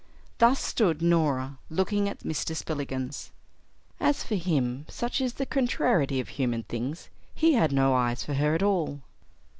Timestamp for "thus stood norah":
0.39-1.59